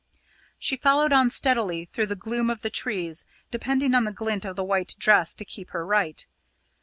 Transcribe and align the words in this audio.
She 0.57 0.77
followed 0.77 1.13
on 1.13 1.29
steadily 1.29 1.85
through 1.85 2.07
the 2.07 2.15
gloom 2.15 2.49
of 2.49 2.61
the 2.61 2.71
trees, 2.71 3.27
depending 3.51 3.93
on 3.93 4.03
the 4.03 4.11
glint 4.11 4.45
of 4.45 4.55
the 4.55 4.63
white 4.63 4.95
dress 4.97 5.35
to 5.35 5.45
keep 5.45 5.69
her 5.69 5.85
right. 5.85 6.25